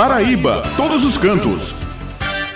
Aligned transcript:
Paraíba, 0.00 0.62
todos 0.78 1.04
os 1.04 1.18
cantos. 1.18 1.74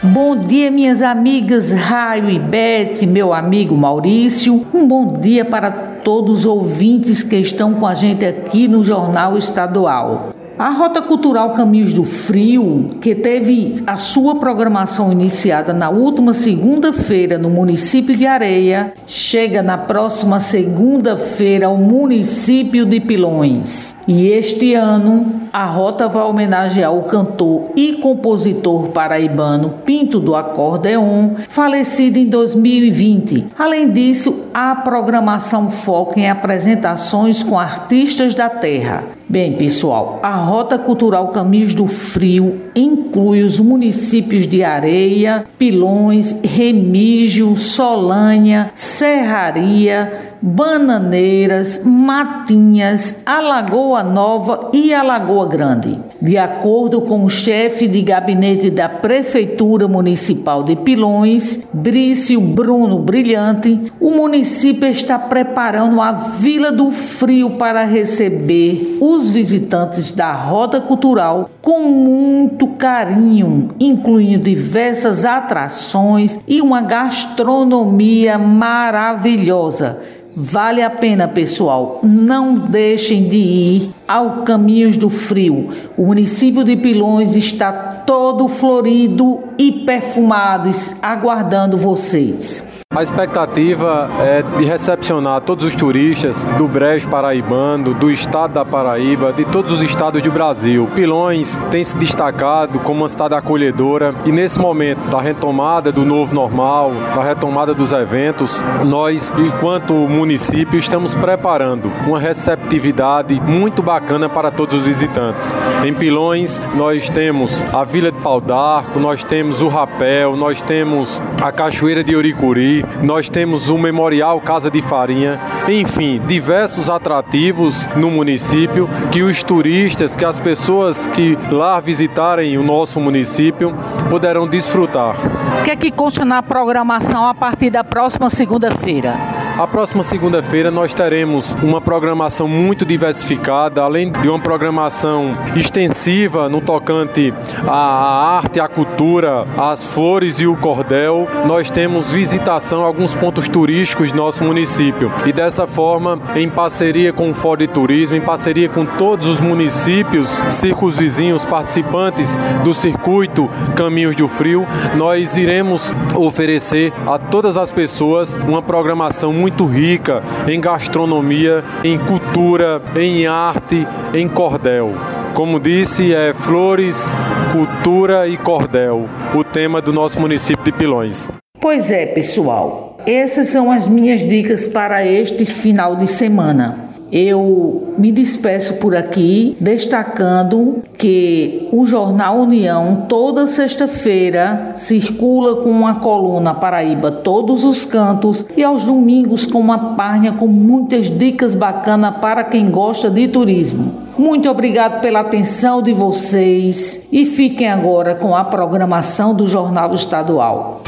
Bom 0.00 0.36
dia, 0.36 0.70
minhas 0.70 1.02
amigas 1.02 1.72
Raio 1.72 2.30
e 2.30 2.38
Bete, 2.38 3.04
meu 3.04 3.34
amigo 3.34 3.76
Maurício. 3.76 4.64
Um 4.72 4.86
bom 4.86 5.14
dia 5.14 5.44
para 5.44 5.72
todos 6.04 6.42
os 6.42 6.46
ouvintes 6.46 7.20
que 7.20 7.34
estão 7.34 7.74
com 7.74 7.84
a 7.84 7.94
gente 7.94 8.24
aqui 8.24 8.68
no 8.68 8.84
Jornal 8.84 9.36
Estadual. 9.36 10.28
A 10.58 10.68
Rota 10.68 11.00
Cultural 11.00 11.50
Caminhos 11.54 11.92
do 11.92 12.04
Frio, 12.04 12.96
que 13.00 13.14
teve 13.14 13.80
a 13.86 13.96
sua 13.96 14.36
programação 14.36 15.10
iniciada 15.10 15.72
na 15.72 15.88
última 15.88 16.34
segunda-feira 16.34 17.38
no 17.38 17.48
município 17.48 18.14
de 18.14 18.26
Areia, 18.26 18.92
chega 19.06 19.62
na 19.62 19.78
próxima 19.78 20.40
segunda-feira 20.40 21.66
ao 21.66 21.76
município 21.76 22.84
de 22.84 23.00
Pilões. 23.00 23.94
E 24.06 24.28
este 24.28 24.74
ano, 24.74 25.42
a 25.52 25.64
rota 25.64 26.06
vai 26.08 26.24
homenagear 26.24 26.92
o 26.94 27.04
cantor 27.04 27.70
e 27.74 27.94
compositor 27.94 28.88
paraibano 28.88 29.74
Pinto 29.84 30.20
do 30.20 30.34
Acordeon, 30.34 31.30
falecido 31.48 32.18
em 32.18 32.26
2020. 32.26 33.48
Além 33.58 33.90
disso, 33.90 34.48
a 34.52 34.76
programação 34.76 35.70
foca 35.70 36.20
em 36.20 36.28
apresentações 36.28 37.42
com 37.42 37.58
artistas 37.58 38.34
da 38.34 38.48
terra. 38.48 39.04
Bem, 39.32 39.54
pessoal, 39.54 40.20
a 40.22 40.36
Rota 40.36 40.78
Cultural 40.78 41.28
Caminhos 41.28 41.72
do 41.72 41.86
Frio 41.86 42.64
inclui 42.76 43.42
os 43.42 43.58
municípios 43.58 44.46
de 44.46 44.62
Areia, 44.62 45.46
Pilões, 45.58 46.38
Remígio, 46.44 47.56
Solânia, 47.56 48.70
Serraria, 48.74 50.31
Bananeiras, 50.44 51.80
Matinhas, 51.84 53.22
Alagoa 53.24 54.02
Nova 54.02 54.70
e 54.72 54.92
Alagoa 54.92 55.46
Grande. 55.46 55.96
De 56.20 56.36
acordo 56.36 57.02
com 57.02 57.24
o 57.24 57.30
chefe 57.30 57.86
de 57.86 58.02
gabinete 58.02 58.68
da 58.68 58.88
Prefeitura 58.88 59.86
Municipal 59.86 60.64
de 60.64 60.74
Pilões, 60.74 61.62
Brício 61.72 62.40
Bruno 62.40 62.98
Brilhante, 62.98 63.92
o 64.00 64.10
município 64.10 64.88
está 64.88 65.16
preparando 65.16 66.00
a 66.00 66.10
Vila 66.10 66.72
do 66.72 66.90
Frio 66.90 67.50
para 67.50 67.84
receber 67.84 68.98
os 69.00 69.28
visitantes 69.28 70.10
da 70.10 70.32
Rota 70.32 70.80
Cultural 70.80 71.50
com 71.60 71.88
muito 71.88 72.66
carinho, 72.66 73.70
incluindo 73.78 74.42
diversas 74.42 75.24
atrações 75.24 76.36
e 76.48 76.60
uma 76.60 76.82
gastronomia 76.82 78.36
maravilhosa 78.38 80.00
Vale 80.34 80.82
a 80.82 80.88
pena, 80.88 81.28
pessoal. 81.28 82.00
Não 82.02 82.54
deixem 82.54 83.28
de 83.28 83.36
ir 83.36 83.94
ao 84.08 84.42
Caminhos 84.42 84.96
do 84.96 85.10
Frio. 85.10 85.68
O 85.96 86.06
município 86.06 86.64
de 86.64 86.74
Pilões 86.74 87.36
está 87.36 87.72
todo 88.06 88.48
florido 88.48 89.40
e 89.62 89.70
perfumado, 89.70 90.70
aguardando 91.00 91.76
vocês. 91.76 92.64
A 92.94 93.02
expectativa 93.02 94.10
é 94.20 94.42
de 94.42 94.66
recepcionar 94.66 95.40
todos 95.40 95.64
os 95.64 95.74
turistas 95.74 96.46
do 96.58 96.68
Brejo 96.68 97.08
Paraibano, 97.08 97.94
do 97.94 98.10
estado 98.10 98.52
da 98.52 98.66
Paraíba, 98.66 99.32
de 99.32 99.46
todos 99.46 99.72
os 99.72 99.82
estados 99.82 100.20
do 100.20 100.30
Brasil. 100.30 100.86
Pilões 100.94 101.56
tem 101.70 101.82
se 101.82 101.96
destacado 101.96 102.80
como 102.80 103.00
uma 103.00 103.08
cidade 103.08 103.34
acolhedora 103.34 104.14
e 104.26 104.30
nesse 104.30 104.58
momento 104.58 105.08
da 105.08 105.22
retomada 105.22 105.90
do 105.90 106.04
novo 106.04 106.34
normal, 106.34 106.92
da 107.16 107.22
retomada 107.22 107.72
dos 107.72 107.92
eventos, 107.92 108.62
nós, 108.84 109.32
enquanto 109.38 109.94
município, 109.94 110.78
estamos 110.78 111.14
preparando 111.14 111.90
uma 112.06 112.20
receptividade 112.20 113.40
muito 113.40 113.82
bacana 113.82 114.28
para 114.28 114.50
todos 114.50 114.80
os 114.80 114.84
visitantes. 114.84 115.54
Em 115.82 115.94
Pilões, 115.94 116.62
nós 116.74 117.08
temos 117.08 117.64
a 117.72 117.84
Vila 117.84 118.12
de 118.12 118.18
Pau 118.18 118.38
d'Arco, 118.38 119.00
nós 119.00 119.24
temos 119.24 119.51
o 119.60 119.68
Rapel, 119.68 120.36
nós 120.36 120.62
temos 120.62 121.22
a 121.42 121.50
Cachoeira 121.52 122.02
de 122.02 122.14
Uricuri, 122.14 122.84
nós 123.02 123.28
temos 123.28 123.68
o 123.68 123.76
Memorial 123.76 124.40
Casa 124.40 124.70
de 124.70 124.80
Farinha, 124.80 125.38
enfim, 125.68 126.20
diversos 126.26 126.88
atrativos 126.88 127.86
no 127.96 128.10
município 128.10 128.88
que 129.10 129.22
os 129.22 129.42
turistas, 129.42 130.16
que 130.16 130.24
as 130.24 130.38
pessoas 130.38 131.08
que 131.08 131.36
lá 131.50 131.80
visitarem 131.80 132.56
o 132.56 132.62
nosso 132.62 133.00
município 133.00 133.74
poderão 134.08 134.46
desfrutar. 134.46 135.16
O 135.60 135.64
que 135.64 135.70
é 135.70 135.76
que 135.76 135.90
consta 135.90 136.24
na 136.24 136.42
programação 136.42 137.26
a 137.26 137.34
partir 137.34 137.70
da 137.70 137.84
próxima 137.84 138.30
segunda-feira? 138.30 139.41
A 139.58 139.66
próxima 139.66 140.02
segunda-feira 140.02 140.70
nós 140.70 140.94
teremos 140.94 141.54
uma 141.62 141.78
programação 141.78 142.48
muito 142.48 142.86
diversificada, 142.86 143.82
além 143.82 144.10
de 144.10 144.26
uma 144.26 144.38
programação 144.38 145.36
extensiva 145.54 146.48
no 146.48 146.62
tocante 146.62 147.32
à 147.68 148.36
arte, 148.36 148.58
à 148.58 148.66
cultura, 148.66 149.46
às 149.58 149.86
flores 149.86 150.40
e 150.40 150.46
o 150.46 150.56
cordel. 150.56 151.28
Nós 151.46 151.70
temos 151.70 152.10
visitação 152.10 152.82
a 152.82 152.86
alguns 152.86 153.14
pontos 153.14 153.46
turísticos 153.46 154.10
do 154.10 154.16
nosso 154.16 154.42
município. 154.42 155.12
E 155.26 155.32
dessa 155.32 155.66
forma, 155.66 156.18
em 156.34 156.48
parceria 156.48 157.12
com 157.12 157.30
o 157.30 157.34
Fórum 157.34 157.58
de 157.58 157.66
Turismo, 157.66 158.16
em 158.16 158.22
parceria 158.22 158.70
com 158.70 158.86
todos 158.86 159.28
os 159.28 159.38
municípios, 159.38 160.30
circos 160.48 160.98
vizinhos 160.98 161.44
participantes 161.44 162.38
do 162.64 162.72
circuito 162.72 163.50
Caminhos 163.76 164.16
do 164.16 164.26
Frio, 164.26 164.66
nós 164.96 165.36
iremos 165.36 165.94
oferecer 166.16 166.90
a 167.06 167.18
todas 167.18 167.58
as 167.58 167.70
pessoas 167.70 168.34
uma 168.36 168.62
programação 168.62 169.41
muito 169.42 169.66
rica 169.66 170.22
em 170.46 170.60
gastronomia, 170.60 171.64
em 171.82 171.98
cultura, 171.98 172.80
em 172.94 173.26
arte, 173.26 173.84
em 174.14 174.28
cordel. 174.28 174.92
Como 175.34 175.58
disse, 175.58 176.14
é 176.14 176.32
flores, 176.32 177.20
cultura 177.50 178.28
e 178.28 178.36
cordel, 178.36 179.08
o 179.34 179.42
tema 179.42 179.82
do 179.82 179.92
nosso 179.92 180.20
município 180.20 180.64
de 180.64 180.70
Pilões. 180.70 181.28
Pois 181.60 181.90
é, 181.90 182.06
pessoal. 182.06 182.96
Essas 183.04 183.48
são 183.48 183.72
as 183.72 183.88
minhas 183.88 184.20
dicas 184.20 184.64
para 184.64 185.04
este 185.04 185.44
final 185.44 185.96
de 185.96 186.06
semana. 186.06 186.91
Eu 187.12 187.92
me 187.98 188.10
despeço 188.10 188.78
por 188.78 188.96
aqui, 188.96 189.54
destacando 189.60 190.82
que 190.96 191.68
o 191.70 191.86
jornal 191.86 192.38
União, 192.38 193.04
toda 193.06 193.46
sexta-feira, 193.46 194.70
circula 194.74 195.56
com 195.56 195.68
uma 195.68 195.96
coluna 195.96 196.54
Paraíba 196.54 197.10
Todos 197.10 197.64
os 197.64 197.84
Cantos 197.84 198.46
e 198.56 198.64
aos 198.64 198.86
domingos 198.86 199.44
com 199.44 199.60
uma 199.60 199.94
página 199.94 200.32
com 200.32 200.46
muitas 200.46 201.10
dicas 201.10 201.52
bacanas 201.52 202.16
para 202.16 202.44
quem 202.44 202.70
gosta 202.70 203.10
de 203.10 203.28
turismo. 203.28 203.92
Muito 204.16 204.48
obrigado 204.48 205.02
pela 205.02 205.20
atenção 205.20 205.82
de 205.82 205.92
vocês 205.92 207.06
e 207.12 207.26
fiquem 207.26 207.68
agora 207.68 208.14
com 208.14 208.34
a 208.34 208.42
programação 208.42 209.34
do 209.34 209.46
Jornal 209.46 209.92
Estadual. 209.94 210.80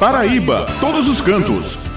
Paraíba, 0.00 0.66
todos 0.80 1.08
os 1.08 1.20
cantos 1.20 1.87